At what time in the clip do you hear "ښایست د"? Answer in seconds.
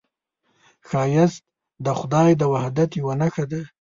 0.87-1.87